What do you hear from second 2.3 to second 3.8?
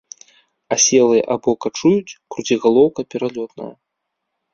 круцігалоўка пералётная.